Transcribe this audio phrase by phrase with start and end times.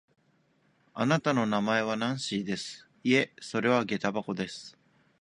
[0.95, 2.89] あなたの名前はナンシーです。
[3.03, 4.75] いいえ、それはげた箱です。